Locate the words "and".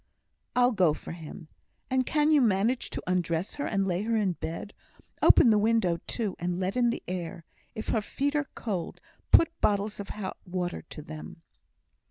1.91-2.07, 3.67-3.85, 6.39-6.59